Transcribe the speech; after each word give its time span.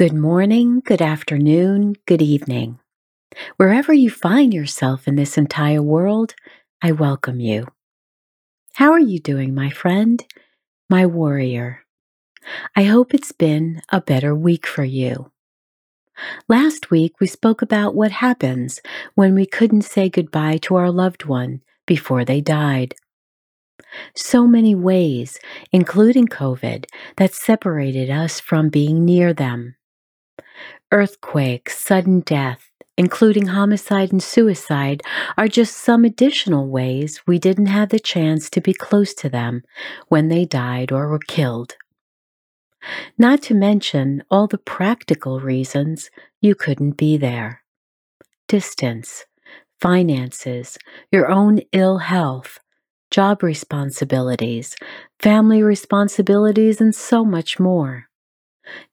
Good 0.00 0.14
morning, 0.14 0.80
good 0.82 1.02
afternoon, 1.02 1.94
good 2.06 2.22
evening. 2.22 2.78
Wherever 3.58 3.92
you 3.92 4.08
find 4.08 4.54
yourself 4.54 5.06
in 5.06 5.16
this 5.16 5.36
entire 5.36 5.82
world, 5.82 6.34
I 6.80 6.92
welcome 6.92 7.38
you. 7.38 7.68
How 8.76 8.92
are 8.92 8.98
you 8.98 9.18
doing, 9.18 9.54
my 9.54 9.68
friend, 9.68 10.24
my 10.88 11.04
warrior? 11.04 11.84
I 12.74 12.84
hope 12.84 13.12
it's 13.12 13.32
been 13.32 13.82
a 13.90 14.00
better 14.00 14.34
week 14.34 14.66
for 14.66 14.84
you. 14.84 15.32
Last 16.48 16.90
week, 16.90 17.20
we 17.20 17.26
spoke 17.26 17.60
about 17.60 17.94
what 17.94 18.10
happens 18.10 18.80
when 19.16 19.34
we 19.34 19.44
couldn't 19.44 19.82
say 19.82 20.08
goodbye 20.08 20.56
to 20.62 20.76
our 20.76 20.90
loved 20.90 21.26
one 21.26 21.60
before 21.86 22.24
they 22.24 22.40
died. 22.40 22.94
So 24.16 24.46
many 24.46 24.74
ways, 24.74 25.38
including 25.72 26.26
COVID, 26.26 26.86
that 27.18 27.34
separated 27.34 28.08
us 28.08 28.40
from 28.40 28.70
being 28.70 29.04
near 29.04 29.34
them 29.34 29.76
earthquake, 30.92 31.70
sudden 31.70 32.20
death, 32.20 32.70
including 32.96 33.46
homicide 33.46 34.12
and 34.12 34.22
suicide, 34.22 35.02
are 35.38 35.48
just 35.48 35.76
some 35.76 36.04
additional 36.04 36.68
ways 36.68 37.20
we 37.26 37.38
didn't 37.38 37.66
have 37.66 37.88
the 37.90 38.00
chance 38.00 38.50
to 38.50 38.60
be 38.60 38.74
close 38.74 39.14
to 39.14 39.28
them 39.28 39.62
when 40.08 40.28
they 40.28 40.44
died 40.44 40.92
or 40.92 41.08
were 41.08 41.20
killed. 41.28 41.76
Not 43.18 43.42
to 43.42 43.54
mention 43.54 44.22
all 44.30 44.46
the 44.46 44.58
practical 44.58 45.40
reasons 45.40 46.10
you 46.40 46.54
couldn't 46.54 46.92
be 46.92 47.16
there 47.16 47.62
distance, 48.48 49.24
finances, 49.80 50.76
your 51.12 51.30
own 51.30 51.60
ill 51.72 51.98
health, 51.98 52.58
job 53.10 53.42
responsibilities, 53.44 54.76
family 55.20 55.62
responsibilities, 55.62 56.80
and 56.80 56.94
so 56.94 57.24
much 57.24 57.60
more. 57.60 58.09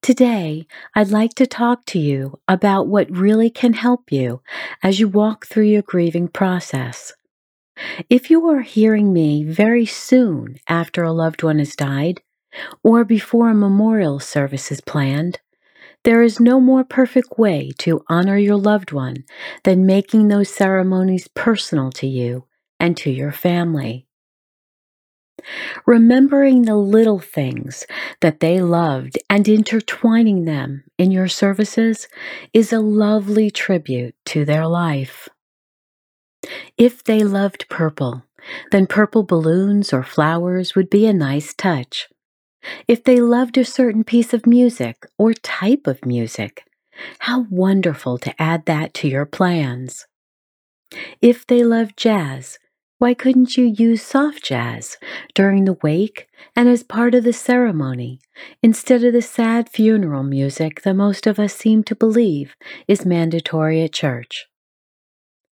Today, 0.01 0.67
I'd 0.95 1.09
like 1.09 1.33
to 1.35 1.45
talk 1.47 1.85
to 1.87 1.99
you 1.99 2.39
about 2.47 2.87
what 2.87 3.11
really 3.11 3.49
can 3.49 3.73
help 3.73 4.11
you 4.11 4.41
as 4.81 4.99
you 4.99 5.07
walk 5.07 5.45
through 5.45 5.65
your 5.65 5.81
grieving 5.81 6.27
process. 6.27 7.13
If 8.09 8.29
you 8.29 8.47
are 8.49 8.61
hearing 8.61 9.13
me 9.13 9.43
very 9.43 9.85
soon 9.85 10.57
after 10.67 11.03
a 11.03 11.11
loved 11.11 11.43
one 11.43 11.59
has 11.59 11.75
died, 11.75 12.21
or 12.83 13.03
before 13.03 13.49
a 13.49 13.55
memorial 13.55 14.19
service 14.19 14.71
is 14.71 14.81
planned, 14.81 15.39
there 16.03 16.21
is 16.21 16.39
no 16.39 16.59
more 16.59 16.83
perfect 16.83 17.37
way 17.37 17.71
to 17.79 18.03
honor 18.07 18.37
your 18.37 18.55
loved 18.55 18.91
one 18.91 19.25
than 19.63 19.85
making 19.85 20.27
those 20.27 20.49
ceremonies 20.49 21.27
personal 21.27 21.91
to 21.91 22.07
you 22.07 22.45
and 22.79 22.95
to 22.97 23.11
your 23.11 23.31
family. 23.31 24.06
Remembering 25.85 26.63
the 26.63 26.75
little 26.75 27.19
things 27.19 27.85
that 28.21 28.39
they 28.39 28.59
loved 28.59 29.17
and 29.29 29.47
intertwining 29.47 30.45
them 30.45 30.83
in 30.97 31.11
your 31.11 31.27
services 31.27 32.07
is 32.53 32.73
a 32.73 32.79
lovely 32.79 33.49
tribute 33.51 34.15
to 34.25 34.45
their 34.45 34.67
life. 34.67 35.29
If 36.77 37.03
they 37.03 37.23
loved 37.23 37.69
purple, 37.69 38.23
then 38.71 38.87
purple 38.87 39.23
balloons 39.23 39.93
or 39.93 40.03
flowers 40.03 40.75
would 40.75 40.89
be 40.89 41.05
a 41.05 41.13
nice 41.13 41.53
touch. 41.53 42.07
If 42.87 43.03
they 43.03 43.21
loved 43.21 43.57
a 43.57 43.65
certain 43.65 44.03
piece 44.03 44.33
of 44.33 44.45
music 44.45 45.05
or 45.17 45.33
type 45.33 45.87
of 45.87 46.05
music, 46.05 46.63
how 47.19 47.45
wonderful 47.49 48.17
to 48.19 48.41
add 48.41 48.65
that 48.65 48.93
to 48.95 49.07
your 49.07 49.25
plans. 49.25 50.05
If 51.21 51.45
they 51.45 51.63
loved 51.63 51.97
jazz, 51.97 52.57
why 52.99 53.13
couldn't 53.13 53.57
you 53.57 53.65
use 53.65 54.01
soft 54.01 54.43
jazz 54.43 54.97
during 55.35 55.65
the 55.65 55.77
wake 55.83 56.27
and 56.55 56.67
as 56.67 56.81
part 56.81 57.13
of 57.13 57.23
the 57.23 57.33
ceremony 57.33 58.19
instead 58.63 59.03
of 59.03 59.13
the 59.13 59.21
sad 59.21 59.69
funeral 59.69 60.23
music 60.23 60.81
that 60.81 60.95
most 60.95 61.27
of 61.27 61.39
us 61.39 61.53
seem 61.53 61.83
to 61.83 61.95
believe 61.95 62.55
is 62.87 63.05
mandatory 63.05 63.83
at 63.83 63.93
church? 63.93 64.47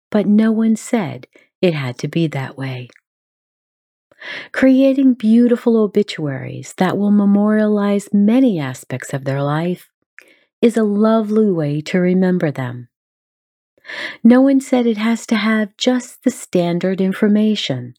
But 0.09 0.25
no 0.25 0.51
one 0.51 0.75
said 0.75 1.27
it 1.61 1.73
had 1.73 1.99
to 1.99 2.07
be 2.07 2.25
that 2.27 2.57
way. 2.57 2.89
Creating 4.51 5.13
beautiful 5.13 5.77
obituaries 5.77 6.73
that 6.77 6.97
will 6.97 7.11
memorialize 7.11 8.09
many 8.11 8.59
aspects 8.59 9.13
of 9.13 9.23
their 9.23 9.43
life 9.43 9.89
is 10.61 10.77
a 10.77 10.83
lovely 10.83 11.51
way 11.51 11.79
to 11.81 11.99
remember 11.99 12.49
them. 12.49 12.87
No 14.23 14.41
one 14.41 14.61
said 14.61 14.87
it 14.87 14.97
has 14.97 15.25
to 15.27 15.35
have 15.35 15.77
just 15.77 16.23
the 16.23 16.31
standard 16.31 17.01
information, 17.01 17.95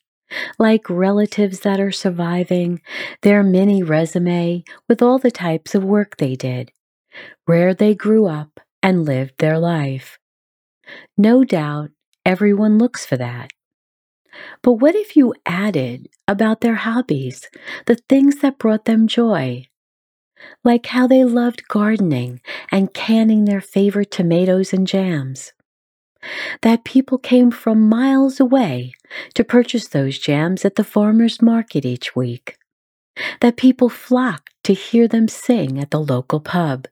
like 0.59 0.91
relatives 0.91 1.61
that 1.61 1.81
are 1.81 1.93
surviving, 1.93 2.81
their 3.23 3.43
mini 3.43 3.83
resume 3.83 4.65
with 4.89 5.03
all 5.03 5.19
the 5.19 5.31
types 5.31 5.75
of 5.75 5.85
work 5.85 6.17
they 6.17 6.35
did, 6.35 6.73
where 7.45 7.75
they 7.75 7.95
grew 7.95 8.27
up 8.27 8.61
and 8.83 9.05
lived 9.05 9.35
their 9.39 9.59
life. 9.59 10.19
No 11.17 11.45
doubt 11.45 11.91
everyone 12.25 12.79
looks 12.79 13.07
for 13.07 13.17
that. 13.17 13.51
But 14.63 14.75
what 14.75 14.95
if 14.95 15.17
you 15.17 15.35
added 15.47 16.09
about 16.29 16.61
their 16.61 16.75
hobbies, 16.75 17.49
the 17.87 17.97
things 18.09 18.41
that 18.41 18.59
brought 18.59 18.85
them 18.85 19.07
joy? 19.07 19.69
Like 20.63 20.87
how 20.87 21.07
they 21.07 21.25
loved 21.25 21.67
gardening 21.69 22.43
and 22.71 22.93
canning 22.93 23.47
their 23.47 23.63
favorite 23.63 24.11
tomatoes 24.11 24.75
and 24.75 24.87
jams 24.87 25.53
that 26.63 26.85
people 26.85 27.19
came 27.19 27.51
from 27.51 27.89
miles 27.89 28.41
away 28.41 28.93
to 29.35 29.45
purchase 29.45 29.89
those 29.89 30.19
jams 30.19 30.65
at 30.65 30.77
the 30.77 30.85
farmer's 30.85 31.41
market 31.41 31.85
each 31.85 32.17
week, 32.17 32.57
that 33.41 33.57
people 33.57 33.89
flocked 33.89 34.51
to 34.65 34.75
hear 34.75 35.07
them 35.09 35.29
sing 35.29 35.79
at 35.79 35.91
the 35.91 36.01
local 36.01 36.41
pub, 36.41 36.87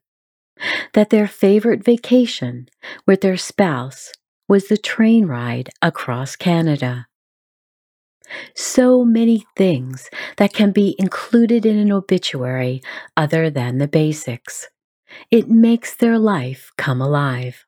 that 0.93 1.11
their 1.11 1.27
favorite 1.27 1.85
vacation 1.85 2.69
with 3.07 3.21
their 3.21 3.37
spouse 3.37 4.13
was 4.49 4.69
the 4.69 4.77
train 4.77 5.27
ride 5.27 5.71
across 5.83 6.37
Canada. 6.37 7.07
So 8.55 9.05
many 9.05 9.45
things 9.57 10.09
that 10.37 10.53
can 10.53 10.71
be 10.71 10.97
included 10.99 11.67
in 11.67 11.79
an 11.79 11.93
obituary 11.93 12.83
other 13.17 13.51
than 13.51 13.79
the 13.79 13.89
basics. 13.89 14.69
It 15.31 15.49
makes 15.49 15.95
their 15.95 16.19
life 16.19 16.73
come 16.77 17.01
alive. 17.01 17.65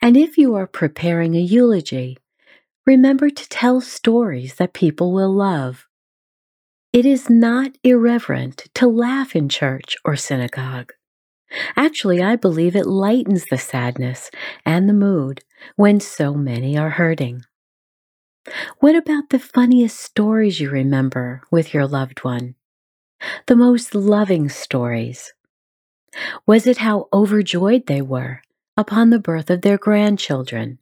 And 0.00 0.16
if 0.16 0.36
you 0.38 0.54
are 0.54 0.66
preparing 0.66 1.34
a 1.34 1.40
eulogy, 1.40 2.18
remember 2.86 3.30
to 3.30 3.48
tell 3.48 3.80
stories 3.80 4.56
that 4.56 4.72
people 4.72 5.12
will 5.12 5.32
love. 5.32 5.86
It 6.92 7.06
is 7.06 7.30
not 7.30 7.72
irreverent 7.82 8.66
to 8.74 8.86
laugh 8.86 9.34
in 9.34 9.48
church 9.48 9.96
or 10.04 10.16
synagogue. 10.16 10.92
Actually, 11.76 12.22
I 12.22 12.36
believe 12.36 12.76
it 12.76 12.86
lightens 12.86 13.46
the 13.46 13.58
sadness 13.58 14.30
and 14.64 14.88
the 14.88 14.94
mood 14.94 15.42
when 15.76 16.00
so 16.00 16.34
many 16.34 16.76
are 16.76 16.90
hurting. 16.90 17.44
What 18.80 18.96
about 18.96 19.30
the 19.30 19.38
funniest 19.38 20.00
stories 20.00 20.60
you 20.60 20.68
remember 20.70 21.42
with 21.50 21.72
your 21.72 21.86
loved 21.86 22.24
one? 22.24 22.56
The 23.46 23.56
most 23.56 23.94
loving 23.94 24.48
stories? 24.48 25.32
Was 26.46 26.66
it 26.66 26.78
how 26.78 27.08
overjoyed 27.12 27.86
they 27.86 28.02
were 28.02 28.42
upon 28.76 29.10
the 29.10 29.18
birth 29.18 29.50
of 29.50 29.62
their 29.62 29.78
grandchildren. 29.78 30.78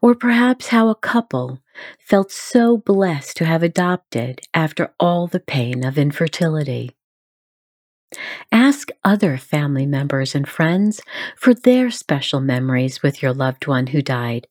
Or 0.00 0.14
perhaps 0.14 0.68
how 0.68 0.88
a 0.88 0.94
couple 0.94 1.60
felt 1.98 2.30
so 2.30 2.76
blessed 2.76 3.36
to 3.38 3.44
have 3.44 3.62
adopted 3.62 4.40
after 4.54 4.92
all 5.00 5.26
the 5.26 5.40
pain 5.40 5.84
of 5.84 5.98
infertility. 5.98 6.94
Ask 8.52 8.90
other 9.02 9.36
family 9.36 9.86
members 9.86 10.34
and 10.34 10.48
friends 10.48 11.00
for 11.36 11.52
their 11.52 11.90
special 11.90 12.40
memories 12.40 13.02
with 13.02 13.22
your 13.22 13.32
loved 13.32 13.66
one 13.66 13.88
who 13.88 14.00
died 14.00 14.46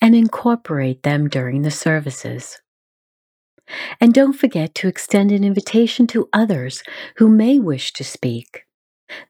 and 0.00 0.14
incorporate 0.14 1.02
them 1.02 1.28
during 1.28 1.62
the 1.62 1.70
services. 1.70 2.60
And 4.00 4.12
don't 4.14 4.32
forget 4.32 4.74
to 4.76 4.88
extend 4.88 5.30
an 5.32 5.44
invitation 5.44 6.06
to 6.08 6.28
others 6.32 6.82
who 7.16 7.28
may 7.28 7.58
wish 7.58 7.92
to 7.94 8.04
speak. 8.04 8.64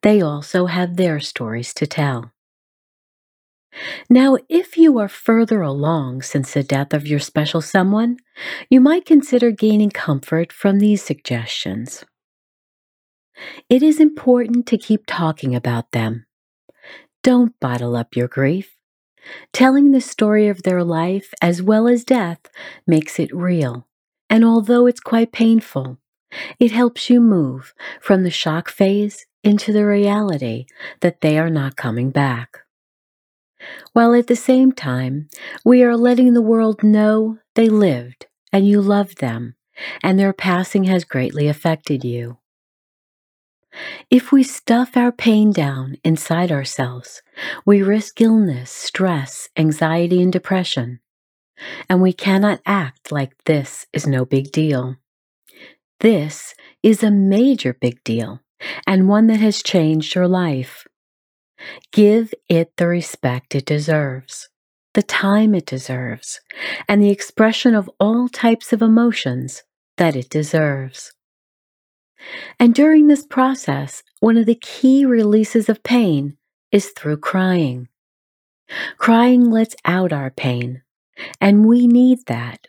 They 0.03 0.20
also 0.20 0.67
have 0.67 0.96
their 0.96 1.20
stories 1.20 1.75
to 1.75 1.87
tell. 1.87 2.32
Now, 4.08 4.37
if 4.49 4.76
you 4.76 4.99
are 4.99 5.08
further 5.08 5.62
along 5.62 6.22
since 6.22 6.52
the 6.52 6.62
death 6.62 6.93
of 6.93 7.06
your 7.06 7.20
special 7.20 7.61
someone, 7.61 8.17
you 8.69 8.81
might 8.81 9.06
consider 9.06 9.50
gaining 9.50 9.90
comfort 9.90 10.52
from 10.52 10.78
these 10.78 11.02
suggestions. 11.02 12.05
It 13.69 13.82
is 13.82 14.00
important 14.00 14.67
to 14.67 14.78
keep 14.78 15.05
talking 15.06 15.55
about 15.55 15.93
them. 15.93 16.26
Don't 17.22 17.58
bottle 17.61 17.96
up 17.96 18.17
your 18.17 18.28
grief. 18.28 18.76
Telling 19.52 19.93
the 19.93 20.00
story 20.00 20.49
of 20.49 20.62
their 20.62 20.82
life 20.82 21.32
as 21.43 21.62
well 21.62 21.87
as 21.87 22.05
death 22.05 22.40
makes 22.87 23.19
it 23.19 23.34
real, 23.34 23.87
and 24.28 24.44
although 24.44 24.87
it's 24.87 25.00
quite 25.00 25.31
painful, 25.31 25.99
it 26.58 26.72
helps 26.72 27.11
you 27.11 27.20
move 27.20 27.75
from 28.00 28.22
the 28.22 28.31
shock 28.31 28.70
phase 28.70 29.26
into 29.44 29.72
the 29.72 29.84
reality 29.84 30.67
that 31.00 31.20
they 31.20 31.38
are 31.38 31.50
not 31.50 31.76
coming 31.76 32.11
back. 32.11 32.61
While 33.93 34.15
at 34.15 34.27
the 34.27 34.37
same 34.37 34.73
time, 34.73 35.29
we 35.65 35.83
are 35.83 35.97
letting 35.97 36.33
the 36.33 36.43
world 36.43 36.83
know 36.83 37.39
they 37.55 37.69
lived 37.69 38.27
and 38.53 38.67
you 38.67 38.81
loved 38.81 39.19
them, 39.19 39.55
and 40.03 40.19
their 40.19 40.33
passing 40.33 40.85
has 40.85 41.05
greatly 41.05 41.47
affected 41.47 42.05
you. 42.05 42.39
If 44.11 44.33
we 44.33 44.43
stuff 44.43 44.97
our 44.97 45.12
pain 45.12 45.53
down 45.53 45.97
inside 46.03 46.51
ourselves, 46.51 47.23
we 47.65 47.83
risk 47.83 48.21
illness, 48.21 48.71
stress, 48.71 49.49
anxiety, 49.57 50.21
and 50.21 50.33
depression. 50.33 51.01
And 51.89 52.03
we 52.03 52.13
cannot 52.13 52.61
act 52.67 53.13
like 53.13 53.45
this 53.45 53.87
is 53.93 54.06
no 54.06 54.25
big 54.25 54.51
deal. 54.51 54.97
This 56.01 56.55
is 56.83 57.03
a 57.03 57.11
major 57.11 57.75
big 57.75 58.03
deal 58.03 58.41
and 58.87 59.09
one 59.09 59.27
that 59.29 59.41
has 59.41 59.63
changed 59.63 60.15
your 60.15 60.29
life. 60.29 60.87
Give 61.93 62.33
it 62.49 62.77
the 62.77 62.87
respect 62.87 63.55
it 63.55 63.67
deserves, 63.67 64.49
the 64.95 65.03
time 65.03 65.55
it 65.55 65.67
deserves, 65.67 66.41
and 66.89 67.03
the 67.03 67.11
expression 67.11 67.75
of 67.75 67.91
all 68.01 68.29
types 68.29 68.73
of 68.73 68.83
emotions 68.83 69.62
that 69.97 70.17
it 70.17 70.31
deserves. 70.31 71.12
And 72.59 72.75
during 72.75 73.07
this 73.07 73.27
process, 73.27 74.03
one 74.21 74.37
of 74.37 74.47
the 74.47 74.55
key 74.61 75.05
releases 75.05 75.69
of 75.69 75.83
pain 75.83 76.37
is 76.71 76.91
through 76.91 77.19
crying. 77.19 77.89
Crying 78.99 79.51
lets 79.51 79.75
out 79.85 80.13
our 80.13 80.31
pain, 80.31 80.83
and 81.41 81.67
we 81.67 81.87
need 81.87 82.27
that. 82.27 82.69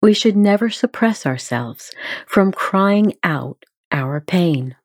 We 0.00 0.14
should 0.14 0.36
never 0.36 0.70
suppress 0.70 1.26
ourselves 1.26 1.90
from 2.26 2.52
crying 2.52 3.14
out 3.22 3.64
our 3.90 4.20
pain. 4.20 4.76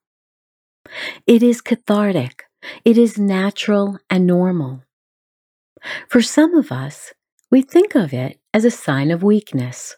It 1.28 1.44
is 1.44 1.62
cathartic, 1.62 2.44
it 2.86 2.98
is 2.98 3.18
natural 3.18 4.00
and 4.10 4.26
normal. 4.26 4.84
For 6.10 6.22
some 6.22 6.56
of 6.56 6.72
us, 6.72 7.14
we 7.52 7.62
think 7.62 7.96
of 7.96 8.14
it 8.14 8.40
as 8.54 8.66
a 8.66 8.72
sign 8.72 9.12
of 9.12 9.22
weakness. 9.24 9.96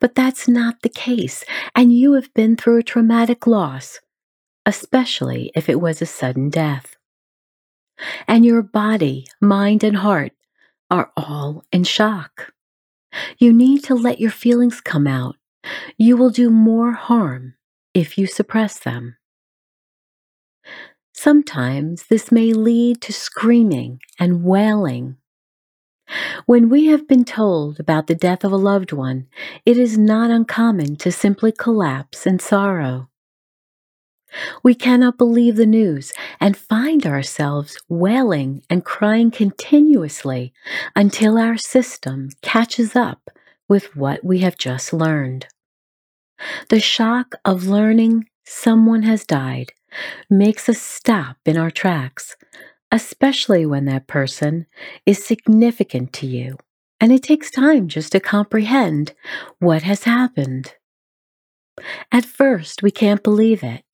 But 0.00 0.14
that's 0.14 0.48
not 0.48 0.82
the 0.82 0.88
case, 0.88 1.44
and 1.74 1.92
you 1.92 2.14
have 2.14 2.32
been 2.34 2.56
through 2.56 2.78
a 2.78 2.82
traumatic 2.82 3.46
loss, 3.46 4.00
especially 4.66 5.52
if 5.54 5.68
it 5.68 5.80
was 5.80 6.02
a 6.02 6.06
sudden 6.06 6.50
death. 6.50 6.96
And 8.26 8.44
your 8.44 8.62
body, 8.62 9.26
mind, 9.40 9.84
and 9.84 9.98
heart 9.98 10.32
are 10.90 11.12
all 11.16 11.64
in 11.70 11.84
shock. 11.84 12.52
You 13.38 13.52
need 13.52 13.84
to 13.84 13.94
let 13.94 14.20
your 14.20 14.30
feelings 14.30 14.80
come 14.80 15.06
out. 15.06 15.36
You 15.96 16.16
will 16.16 16.30
do 16.30 16.50
more 16.50 16.92
harm 16.92 17.54
if 17.94 18.18
you 18.18 18.26
suppress 18.26 18.78
them. 18.78 19.17
Sometimes 21.18 22.04
this 22.06 22.30
may 22.30 22.52
lead 22.52 23.00
to 23.02 23.12
screaming 23.12 24.00
and 24.18 24.44
wailing 24.44 25.16
when 26.46 26.68
we 26.68 26.86
have 26.86 27.06
been 27.06 27.24
told 27.24 27.78
about 27.78 28.06
the 28.06 28.14
death 28.14 28.44
of 28.44 28.52
a 28.52 28.56
loved 28.56 28.92
one, 28.92 29.26
it 29.66 29.76
is 29.76 29.98
not 29.98 30.30
uncommon 30.30 30.96
to 30.96 31.12
simply 31.12 31.52
collapse 31.52 32.26
in 32.26 32.38
sorrow. 32.38 33.08
We 34.62 34.74
cannot 34.74 35.18
believe 35.18 35.56
the 35.56 35.66
news 35.66 36.12
and 36.40 36.56
find 36.56 37.06
ourselves 37.06 37.78
wailing 37.88 38.62
and 38.68 38.84
crying 38.84 39.30
continuously 39.30 40.52
until 40.94 41.38
our 41.38 41.56
system 41.56 42.30
catches 42.42 42.94
up 42.94 43.30
with 43.68 43.96
what 43.96 44.24
we 44.24 44.40
have 44.40 44.56
just 44.56 44.92
learned. 44.92 45.46
The 46.68 46.80
shock 46.80 47.34
of 47.44 47.66
learning 47.66 48.28
someone 48.44 49.02
has 49.02 49.24
died 49.24 49.72
makes 50.28 50.68
us 50.68 50.80
stop 50.80 51.36
in 51.44 51.56
our 51.56 51.70
tracks 51.70 52.36
especially 52.90 53.66
when 53.66 53.84
that 53.84 54.06
person 54.06 54.64
is 55.04 55.22
significant 55.22 56.10
to 56.10 56.26
you 56.26 56.56
and 57.00 57.12
it 57.12 57.22
takes 57.22 57.50
time 57.50 57.88
just 57.88 58.12
to 58.12 58.20
comprehend 58.20 59.14
what 59.58 59.82
has 59.82 60.04
happened. 60.04 60.74
At 62.10 62.24
first, 62.24 62.82
we 62.82 62.90
can't 62.90 63.22
believe 63.22 63.62
it. 63.62 63.84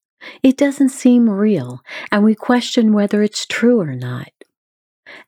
It 0.42 0.56
doesn't 0.56 0.88
seem 0.88 1.28
real, 1.28 1.82
and 2.10 2.24
we 2.24 2.34
question 2.34 2.94
whether 2.94 3.22
it's 3.22 3.44
true 3.44 3.80
or 3.80 3.94
not. 3.94 4.30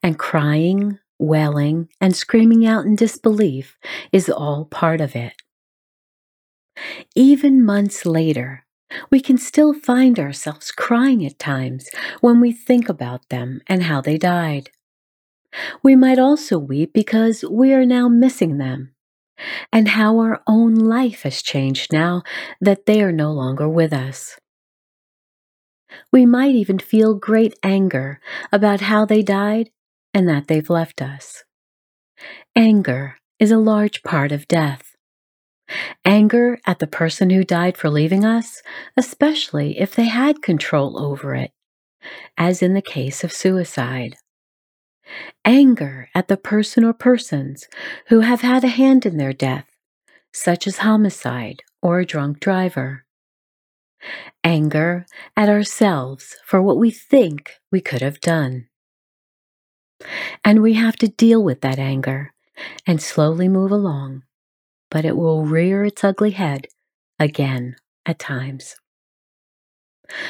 And 0.02 0.18
crying, 0.18 0.98
wailing, 1.18 1.88
and 2.00 2.16
screaming 2.16 2.66
out 2.66 2.86
in 2.86 2.96
disbelief 2.96 3.76
is 4.10 4.30
all 4.30 4.64
part 4.64 5.02
of 5.02 5.14
it. 5.14 5.34
Even 7.14 7.64
months 7.64 8.06
later, 8.06 8.65
we 9.10 9.20
can 9.20 9.38
still 9.38 9.74
find 9.74 10.18
ourselves 10.18 10.70
crying 10.70 11.24
at 11.24 11.38
times 11.38 11.88
when 12.20 12.40
we 12.40 12.52
think 12.52 12.88
about 12.88 13.28
them 13.28 13.60
and 13.66 13.84
how 13.84 14.00
they 14.00 14.16
died. 14.16 14.70
We 15.82 15.96
might 15.96 16.18
also 16.18 16.58
weep 16.58 16.92
because 16.92 17.44
we 17.44 17.72
are 17.72 17.86
now 17.86 18.08
missing 18.08 18.58
them 18.58 18.92
and 19.72 19.88
how 19.88 20.18
our 20.18 20.42
own 20.46 20.74
life 20.74 21.22
has 21.22 21.42
changed 21.42 21.92
now 21.92 22.22
that 22.60 22.86
they 22.86 23.02
are 23.02 23.12
no 23.12 23.32
longer 23.32 23.68
with 23.68 23.92
us. 23.92 24.38
We 26.12 26.26
might 26.26 26.54
even 26.54 26.78
feel 26.78 27.14
great 27.14 27.58
anger 27.62 28.20
about 28.52 28.82
how 28.82 29.04
they 29.04 29.22
died 29.22 29.70
and 30.12 30.28
that 30.28 30.48
they've 30.48 30.70
left 30.70 31.02
us. 31.02 31.44
Anger 32.54 33.16
is 33.38 33.50
a 33.50 33.58
large 33.58 34.02
part 34.02 34.32
of 34.32 34.48
death. 34.48 34.85
Anger 36.04 36.58
at 36.66 36.78
the 36.78 36.86
person 36.86 37.30
who 37.30 37.44
died 37.44 37.76
for 37.76 37.90
leaving 37.90 38.24
us, 38.24 38.62
especially 38.96 39.78
if 39.78 39.94
they 39.94 40.06
had 40.06 40.42
control 40.42 40.98
over 40.98 41.34
it, 41.34 41.52
as 42.36 42.62
in 42.62 42.74
the 42.74 42.82
case 42.82 43.24
of 43.24 43.32
suicide. 43.32 44.16
Anger 45.44 46.08
at 46.14 46.28
the 46.28 46.36
person 46.36 46.84
or 46.84 46.92
persons 46.92 47.66
who 48.08 48.20
have 48.20 48.40
had 48.40 48.64
a 48.64 48.68
hand 48.68 49.06
in 49.06 49.16
their 49.16 49.32
death, 49.32 49.66
such 50.32 50.66
as 50.66 50.78
homicide 50.78 51.62
or 51.82 52.00
a 52.00 52.06
drunk 52.06 52.40
driver. 52.40 53.04
Anger 54.44 55.06
at 55.36 55.48
ourselves 55.48 56.36
for 56.44 56.62
what 56.62 56.78
we 56.78 56.90
think 56.90 57.54
we 57.72 57.80
could 57.80 58.02
have 58.02 58.20
done. 58.20 58.68
And 60.44 60.62
we 60.62 60.74
have 60.74 60.96
to 60.96 61.08
deal 61.08 61.42
with 61.42 61.62
that 61.62 61.78
anger 61.78 62.32
and 62.86 63.00
slowly 63.02 63.48
move 63.48 63.72
along 63.72 64.22
but 64.96 65.04
it 65.04 65.14
will 65.14 65.44
rear 65.44 65.84
its 65.84 66.02
ugly 66.02 66.30
head 66.30 66.66
again 67.18 67.76
at 68.06 68.18
times. 68.18 68.76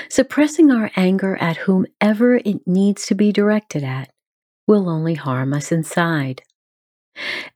Suppressing 0.09 0.73
our 0.73 0.91
anger 0.97 1.37
at 1.37 1.59
whomever 1.59 2.35
it 2.35 2.67
needs 2.67 3.07
to 3.07 3.15
be 3.15 3.31
directed 3.31 3.85
at 3.85 4.11
will 4.67 4.89
only 4.89 5.15
harm 5.15 5.53
us 5.53 5.71
inside. 5.71 6.43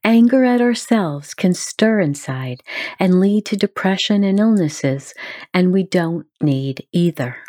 Anger 0.05 0.45
at 0.45 0.61
ourselves 0.61 1.33
can 1.33 1.53
stir 1.53 1.99
inside 1.99 2.63
and 2.97 3.19
lead 3.19 3.43
to 3.47 3.57
depression 3.57 4.23
and 4.23 4.39
illnesses, 4.39 5.13
and 5.53 5.73
we 5.73 5.83
don't 5.83 6.27
need 6.41 6.87
either. 6.93 7.39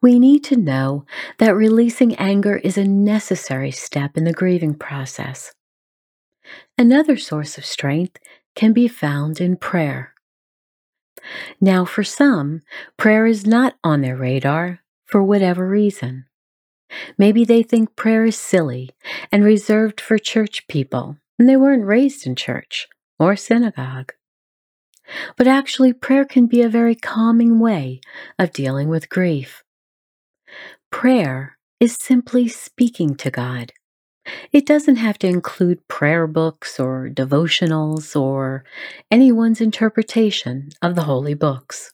We 0.00 0.18
need 0.18 0.44
to 0.44 0.56
know 0.56 1.04
that 1.36 1.54
releasing 1.54 2.14
anger 2.14 2.56
is 2.56 2.78
a 2.78 2.84
necessary 2.84 3.70
step 3.70 4.16
in 4.16 4.24
the 4.24 4.32
grieving 4.32 4.72
process. 4.72 5.52
Another 6.80 7.18
source 7.18 7.58
of 7.58 7.66
strength 7.66 8.16
can 8.56 8.72
be 8.72 8.88
found 8.88 9.38
in 9.38 9.58
prayer. 9.58 10.14
Now, 11.60 11.84
for 11.84 12.02
some, 12.02 12.62
prayer 12.96 13.26
is 13.26 13.46
not 13.46 13.74
on 13.84 14.00
their 14.00 14.16
radar 14.16 14.80
for 15.04 15.22
whatever 15.22 15.68
reason. 15.68 16.24
Maybe 17.18 17.44
they 17.44 17.62
think 17.62 17.96
prayer 17.96 18.24
is 18.24 18.38
silly 18.38 18.88
and 19.30 19.44
reserved 19.44 20.00
for 20.00 20.16
church 20.16 20.66
people, 20.68 21.18
and 21.38 21.46
they 21.46 21.56
weren't 21.58 21.84
raised 21.84 22.26
in 22.26 22.34
church 22.34 22.88
or 23.18 23.36
synagogue. 23.36 24.14
But 25.36 25.46
actually, 25.46 25.92
prayer 25.92 26.24
can 26.24 26.46
be 26.46 26.62
a 26.62 26.70
very 26.70 26.94
calming 26.94 27.60
way 27.60 28.00
of 28.38 28.54
dealing 28.54 28.88
with 28.88 29.10
grief. 29.10 29.62
Prayer 30.90 31.58
is 31.78 31.94
simply 32.00 32.48
speaking 32.48 33.16
to 33.16 33.30
God 33.30 33.74
it 34.52 34.66
doesn't 34.66 34.96
have 34.96 35.18
to 35.18 35.26
include 35.26 35.86
prayer 35.88 36.26
books 36.26 36.80
or 36.80 37.08
devotionals 37.08 38.18
or 38.20 38.64
anyone's 39.10 39.60
interpretation 39.60 40.70
of 40.82 40.94
the 40.94 41.04
holy 41.04 41.34
books. 41.34 41.92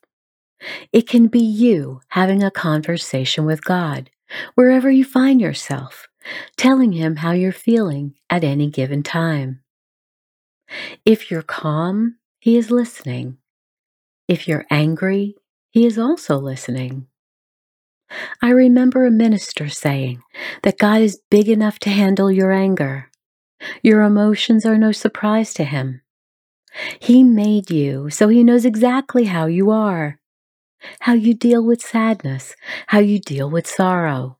It 0.92 1.08
can 1.08 1.26
be 1.26 1.40
you 1.40 2.00
having 2.08 2.42
a 2.42 2.50
conversation 2.50 3.44
with 3.44 3.64
God, 3.64 4.10
wherever 4.54 4.90
you 4.90 5.04
find 5.04 5.40
yourself, 5.40 6.08
telling 6.56 6.92
him 6.92 7.16
how 7.16 7.32
you're 7.32 7.52
feeling 7.52 8.14
at 8.30 8.44
any 8.44 8.70
given 8.70 9.02
time. 9.02 9.60
If 11.04 11.30
you're 11.30 11.42
calm, 11.42 12.16
he 12.40 12.56
is 12.56 12.70
listening. 12.70 13.38
If 14.28 14.48
you're 14.48 14.66
angry, 14.70 15.36
he 15.70 15.86
is 15.86 15.98
also 15.98 16.38
listening. 16.38 17.06
I 18.42 18.50
remember 18.50 19.04
a 19.04 19.10
minister 19.10 19.68
saying 19.68 20.22
that 20.62 20.78
God 20.78 21.00
is 21.00 21.20
big 21.30 21.48
enough 21.48 21.78
to 21.80 21.90
handle 21.90 22.30
your 22.30 22.52
anger. 22.52 23.10
Your 23.82 24.02
emotions 24.02 24.64
are 24.64 24.78
no 24.78 24.92
surprise 24.92 25.54
to 25.54 25.64
him. 25.64 26.02
He 27.00 27.24
made 27.24 27.70
you, 27.70 28.10
so 28.10 28.28
he 28.28 28.44
knows 28.44 28.64
exactly 28.64 29.24
how 29.24 29.46
you 29.46 29.70
are, 29.70 30.20
how 31.00 31.14
you 31.14 31.34
deal 31.34 31.64
with 31.64 31.80
sadness, 31.80 32.54
how 32.88 32.98
you 32.98 33.18
deal 33.18 33.50
with 33.50 33.66
sorrow. 33.66 34.38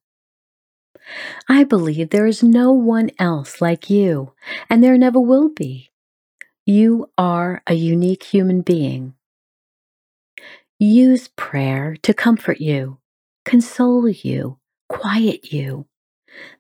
I 1.49 1.65
believe 1.65 2.11
there 2.11 2.27
is 2.27 2.43
no 2.43 2.73
one 2.73 3.11
else 3.19 3.61
like 3.61 3.89
you, 3.89 4.33
and 4.69 4.83
there 4.83 4.99
never 4.99 5.21
will 5.21 5.49
be. 5.49 5.91
You 6.67 7.11
are 7.17 7.63
a 7.67 7.75
unique 7.75 8.25
human 8.25 8.61
being. 8.61 9.15
Use 10.79 11.29
prayer 11.29 11.97
to 12.03 12.13
comfort 12.13 12.61
you, 12.61 12.99
console 13.47 14.09
you, 14.09 14.59
quiet 14.88 15.53
you. 15.53 15.87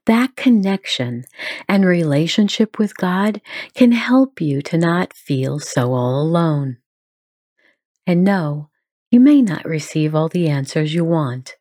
That 0.06 0.36
connection 0.36 1.24
and 1.68 1.84
relationship 1.84 2.78
with 2.78 2.96
God 2.96 3.42
can 3.74 3.92
help 3.92 4.40
you 4.40 4.62
to 4.62 4.78
not 4.78 5.12
feel 5.12 5.58
so 5.58 5.92
all 5.92 6.22
alone. 6.22 6.78
And 8.06 8.24
no, 8.24 8.70
you 9.10 9.20
may 9.20 9.42
not 9.42 9.66
receive 9.66 10.14
all 10.14 10.28
the 10.28 10.48
answers 10.48 10.94
you 10.94 11.04
want, 11.04 11.56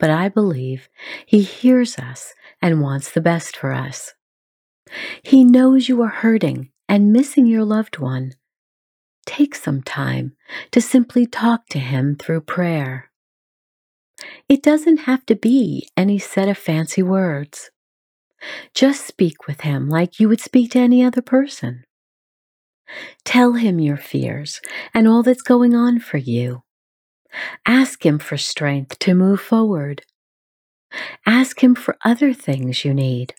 but 0.00 0.10
I 0.10 0.28
believe 0.28 0.88
He 1.26 1.42
hears 1.42 1.98
us 1.98 2.34
and 2.60 2.80
wants 2.80 3.10
the 3.10 3.20
best 3.20 3.56
for 3.56 3.72
us. 3.72 4.14
He 5.22 5.44
knows 5.44 5.88
you 5.88 6.02
are 6.02 6.08
hurting 6.08 6.70
and 6.88 7.12
missing 7.12 7.46
your 7.46 7.64
loved 7.64 7.98
one. 7.98 8.32
Take 9.26 9.54
some 9.54 9.82
time 9.82 10.36
to 10.72 10.80
simply 10.80 11.26
talk 11.26 11.66
to 11.68 11.78
Him 11.78 12.16
through 12.16 12.40
prayer. 12.42 13.10
It 14.48 14.62
doesn't 14.62 14.98
have 14.98 15.24
to 15.26 15.34
be 15.34 15.88
any 15.96 16.18
set 16.18 16.48
of 16.48 16.58
fancy 16.58 17.02
words. 17.02 17.70
Just 18.74 19.06
speak 19.06 19.46
with 19.46 19.62
him 19.62 19.88
like 19.88 20.20
you 20.20 20.28
would 20.28 20.40
speak 20.40 20.72
to 20.72 20.78
any 20.78 21.02
other 21.04 21.22
person. 21.22 21.84
Tell 23.24 23.54
him 23.54 23.78
your 23.78 23.96
fears 23.96 24.60
and 24.92 25.08
all 25.08 25.22
that's 25.22 25.42
going 25.42 25.74
on 25.74 25.98
for 25.98 26.18
you. 26.18 26.62
Ask 27.66 28.04
him 28.04 28.18
for 28.18 28.36
strength 28.36 28.98
to 29.00 29.14
move 29.14 29.40
forward. 29.40 30.02
Ask 31.26 31.62
him 31.62 31.74
for 31.74 31.96
other 32.04 32.32
things 32.32 32.84
you 32.84 32.94
need. 32.94 33.34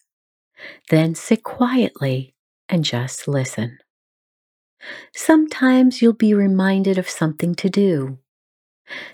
Then 0.89 1.15
sit 1.15 1.43
quietly 1.43 2.35
and 2.67 2.83
just 2.83 3.27
listen. 3.27 3.77
Sometimes 5.15 6.01
you'll 6.01 6.13
be 6.13 6.33
reminded 6.33 6.97
of 6.97 7.09
something 7.09 7.55
to 7.55 7.69
do. 7.69 8.19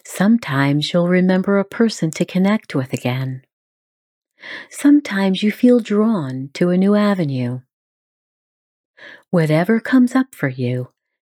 Sometimes 0.06 0.92
you'll 0.92 1.08
remember 1.08 1.58
a 1.58 1.66
person 1.66 2.12
to 2.12 2.26
connect 2.26 2.76
with 2.76 2.94
again. 2.94 3.44
Sometimes 4.70 5.44
you 5.44 5.52
feel 5.52 5.80
drawn 5.80 6.50
to 6.54 6.70
a 6.70 6.78
new 6.78 6.96
avenue. 6.96 7.62
Whatever 9.30 9.80
comes 9.80 10.16
up 10.16 10.36
for 10.36 10.50
you, 10.50 10.90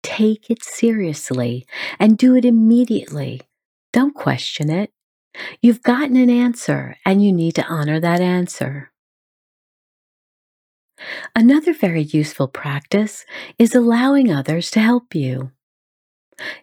take 0.04 0.50
it 0.50 0.64
seriously 0.64 1.66
and 2.00 2.18
do 2.18 2.36
it 2.36 2.46
immediately. 2.46 3.42
Don't 3.94 4.16
question 4.16 4.70
it. 4.70 4.92
You've 5.62 5.84
gotten 5.84 6.16
an 6.16 6.30
answer 6.30 6.98
and 7.06 7.24
you 7.24 7.32
need 7.32 7.56
to 7.56 7.66
honor 7.66 8.00
that 8.00 8.22
answer. 8.22 8.92
Another 11.36 11.74
very 11.74 12.04
useful 12.04 12.48
practice 12.48 13.26
is 13.60 13.76
allowing 13.76 14.32
others 14.32 14.72
to 14.72 14.80
help 14.80 15.14
you. 15.14 15.52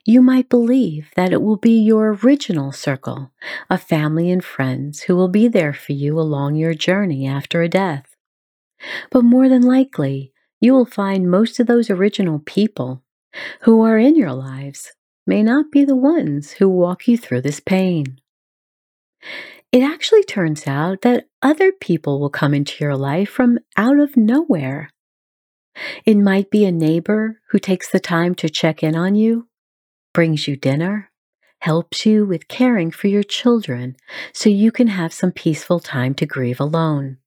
You 0.04 0.20
might 0.20 0.48
believe 0.48 1.10
that 1.16 1.32
it 1.32 1.42
will 1.42 1.56
be 1.56 1.80
your 1.80 2.14
original 2.14 2.72
circle 2.72 3.32
of 3.70 3.82
family 3.82 4.30
and 4.30 4.44
friends 4.44 5.02
who 5.02 5.16
will 5.16 5.28
be 5.28 5.48
there 5.48 5.72
for 5.72 5.92
you 5.92 6.18
along 6.18 6.56
your 6.56 6.74
journey 6.74 7.26
after 7.26 7.62
a 7.62 7.68
death. 7.68 8.16
But 9.10 9.24
more 9.24 9.48
than 9.48 9.62
likely, 9.62 10.32
you 10.60 10.72
will 10.72 10.84
find 10.84 11.30
most 11.30 11.58
of 11.58 11.66
those 11.66 11.88
original 11.88 12.40
people 12.40 13.02
who 13.62 13.82
are 13.82 13.98
in 13.98 14.16
your 14.16 14.32
lives 14.32 14.92
may 15.26 15.42
not 15.42 15.70
be 15.70 15.84
the 15.84 15.96
ones 15.96 16.52
who 16.52 16.68
walk 16.68 17.08
you 17.08 17.16
through 17.16 17.40
this 17.40 17.60
pain. 17.60 18.20
It 19.70 19.82
actually 19.82 20.24
turns 20.24 20.66
out 20.66 21.00
that 21.00 21.28
other 21.40 21.72
people 21.72 22.20
will 22.20 22.28
come 22.28 22.52
into 22.52 22.84
your 22.84 22.96
life 22.96 23.30
from 23.30 23.58
out 23.76 23.98
of 23.98 24.16
nowhere. 24.16 24.90
It 26.04 26.18
might 26.18 26.50
be 26.50 26.66
a 26.66 26.72
neighbor 26.72 27.40
who 27.50 27.58
takes 27.58 27.90
the 27.90 28.00
time 28.00 28.34
to 28.36 28.50
check 28.50 28.82
in 28.82 28.94
on 28.94 29.14
you 29.14 29.48
brings 30.12 30.46
you 30.46 30.56
dinner, 30.56 31.10
helps 31.60 32.04
you 32.04 32.24
with 32.24 32.48
caring 32.48 32.90
for 32.90 33.08
your 33.08 33.22
children 33.22 33.96
so 34.32 34.48
you 34.48 34.72
can 34.72 34.88
have 34.88 35.12
some 35.12 35.32
peaceful 35.32 35.80
time 35.80 36.14
to 36.14 36.26
grieve 36.26 36.60
alone. 36.60 37.18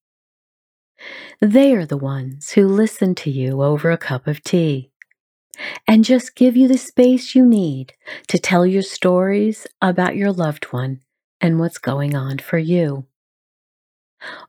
They 1.41 1.73
are 1.73 1.85
the 1.85 1.97
ones 1.97 2.51
who 2.51 2.67
listen 2.67 3.15
to 3.15 3.29
you 3.29 3.61
over 3.61 3.91
a 3.91 3.97
cup 3.97 4.27
of 4.27 4.43
tea 4.43 4.91
and 5.87 6.03
just 6.03 6.35
give 6.35 6.55
you 6.55 6.67
the 6.67 6.77
space 6.77 7.35
you 7.35 7.45
need 7.45 7.93
to 8.27 8.37
tell 8.37 8.65
your 8.65 8.81
stories 8.81 9.67
about 9.81 10.15
your 10.15 10.31
loved 10.31 10.65
one 10.65 11.01
and 11.39 11.59
what's 11.59 11.77
going 11.77 12.15
on 12.15 12.39
for 12.39 12.57
you. 12.57 13.05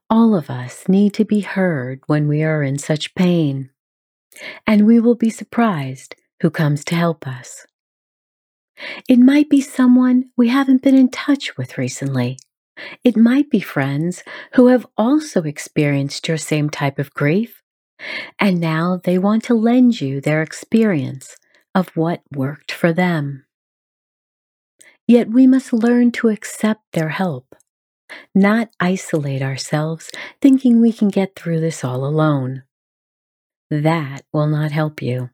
All 0.08 0.34
of 0.34 0.50
us 0.50 0.88
need 0.88 1.14
to 1.14 1.24
be 1.24 1.40
heard 1.40 2.00
when 2.06 2.28
we 2.28 2.42
are 2.42 2.62
in 2.62 2.78
such 2.78 3.14
pain, 3.14 3.70
and 4.66 4.86
we 4.86 5.00
will 5.00 5.14
be 5.14 5.30
surprised 5.30 6.14
who 6.40 6.50
comes 6.50 6.84
to 6.86 6.94
help 6.94 7.26
us. 7.26 7.66
It 9.08 9.18
might 9.18 9.48
be 9.48 9.60
someone 9.60 10.30
we 10.36 10.48
haven't 10.48 10.82
been 10.82 10.94
in 10.94 11.10
touch 11.10 11.56
with 11.56 11.78
recently. 11.78 12.38
It 13.04 13.16
might 13.16 13.50
be 13.50 13.60
friends 13.60 14.22
who 14.54 14.68
have 14.68 14.86
also 14.96 15.42
experienced 15.42 16.28
your 16.28 16.36
same 16.36 16.68
type 16.68 16.98
of 16.98 17.14
grief, 17.14 17.62
and 18.38 18.60
now 18.60 19.00
they 19.02 19.18
want 19.18 19.44
to 19.44 19.54
lend 19.54 20.00
you 20.00 20.20
their 20.20 20.42
experience 20.42 21.36
of 21.74 21.88
what 21.96 22.22
worked 22.32 22.72
for 22.72 22.92
them. 22.92 23.44
Yet 25.06 25.28
we 25.28 25.46
must 25.46 25.72
learn 25.72 26.10
to 26.12 26.28
accept 26.28 26.82
their 26.92 27.10
help, 27.10 27.54
not 28.34 28.70
isolate 28.80 29.42
ourselves 29.42 30.10
thinking 30.42 30.80
we 30.80 30.92
can 30.92 31.08
get 31.08 31.36
through 31.36 31.60
this 31.60 31.84
all 31.84 32.04
alone. 32.04 32.64
That 33.70 34.24
will 34.32 34.46
not 34.46 34.72
help 34.72 35.00
you. 35.00 35.30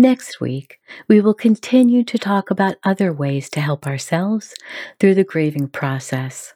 Next 0.00 0.40
week, 0.40 0.78
we 1.08 1.20
will 1.20 1.34
continue 1.34 2.04
to 2.04 2.18
talk 2.18 2.52
about 2.52 2.76
other 2.84 3.12
ways 3.12 3.50
to 3.50 3.60
help 3.60 3.84
ourselves 3.84 4.54
through 5.00 5.16
the 5.16 5.24
grieving 5.24 5.66
process. 5.66 6.54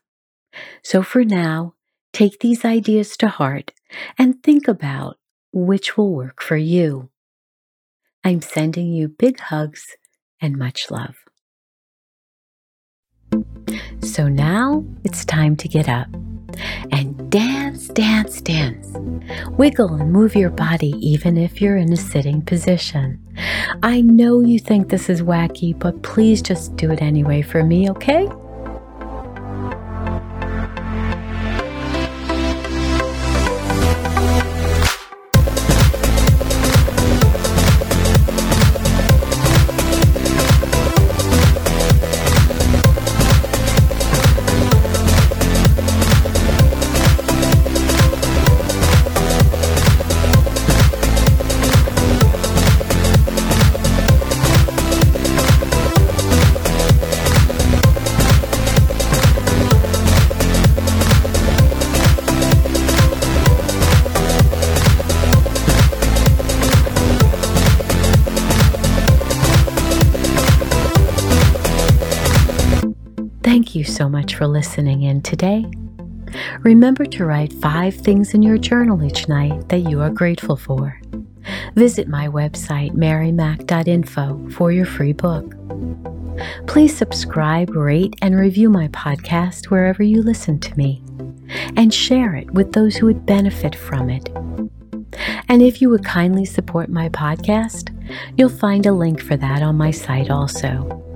So 0.84 1.02
for 1.02 1.24
now, 1.24 1.74
take 2.12 2.38
these 2.38 2.64
ideas 2.64 3.16
to 3.16 3.26
heart 3.26 3.72
and 4.16 4.40
think 4.44 4.68
about 4.68 5.18
which 5.52 5.96
will 5.96 6.14
work 6.14 6.40
for 6.40 6.56
you. 6.56 7.10
I'm 8.22 8.42
sending 8.42 8.92
you 8.92 9.08
big 9.08 9.40
hugs 9.40 9.96
and 10.40 10.56
much 10.56 10.88
love. 10.88 11.16
So 14.02 14.28
now 14.28 14.84
it's 15.02 15.24
time 15.24 15.56
to 15.56 15.66
get 15.66 15.88
up 15.88 16.06
and 16.90 17.30
dance, 17.30 17.88
dance, 17.88 18.40
dance. 18.40 18.88
Wiggle 19.52 19.94
and 19.94 20.12
move 20.12 20.34
your 20.34 20.50
body 20.50 20.94
even 21.00 21.36
if 21.36 21.60
you're 21.60 21.76
in 21.76 21.92
a 21.92 21.96
sitting 21.96 22.42
position. 22.42 23.18
I 23.82 24.00
know 24.00 24.40
you 24.40 24.58
think 24.58 24.88
this 24.88 25.08
is 25.08 25.22
wacky, 25.22 25.78
but 25.78 26.02
please 26.02 26.42
just 26.42 26.76
do 26.76 26.90
it 26.90 27.02
anyway 27.02 27.42
for 27.42 27.62
me, 27.62 27.90
okay? 27.90 28.28
You 73.82 73.92
so 73.92 74.08
much 74.08 74.36
for 74.36 74.46
listening 74.46 75.02
in 75.02 75.20
today. 75.20 75.66
Remember 76.60 77.04
to 77.04 77.24
write 77.24 77.52
five 77.54 77.94
things 77.94 78.32
in 78.32 78.40
your 78.40 78.56
journal 78.56 79.02
each 79.02 79.28
night 79.28 79.68
that 79.70 79.80
you 79.80 80.00
are 80.00 80.08
grateful 80.08 80.56
for. 80.56 81.00
Visit 81.74 82.06
my 82.06 82.28
website, 82.28 82.92
marymac.info, 82.92 84.50
for 84.50 84.70
your 84.70 84.86
free 84.86 85.12
book. 85.12 85.56
Please 86.68 86.96
subscribe, 86.96 87.70
rate, 87.74 88.14
and 88.22 88.36
review 88.36 88.70
my 88.70 88.86
podcast 88.88 89.66
wherever 89.66 90.04
you 90.04 90.22
listen 90.22 90.60
to 90.60 90.76
me, 90.78 91.02
and 91.76 91.92
share 91.92 92.36
it 92.36 92.48
with 92.52 92.72
those 92.72 92.94
who 92.94 93.06
would 93.06 93.26
benefit 93.26 93.74
from 93.74 94.08
it. 94.08 94.28
And 95.48 95.60
if 95.60 95.82
you 95.82 95.90
would 95.90 96.04
kindly 96.04 96.44
support 96.44 96.88
my 96.88 97.08
podcast, 97.08 97.90
you'll 98.36 98.48
find 98.48 98.86
a 98.86 98.92
link 98.92 99.20
for 99.20 99.36
that 99.36 99.60
on 99.60 99.76
my 99.76 99.90
site 99.90 100.30
also. 100.30 101.11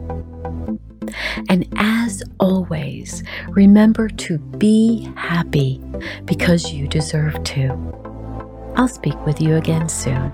And 1.48 1.66
as 1.76 2.22
always, 2.40 3.22
remember 3.48 4.08
to 4.08 4.38
be 4.38 5.10
happy 5.16 5.80
because 6.25 6.72
you 6.72 6.88
deserve 6.88 7.42
to. 7.44 8.72
I'll 8.76 8.88
speak 8.88 9.18
with 9.25 9.40
you 9.40 9.56
again 9.56 9.88
soon. 9.88 10.32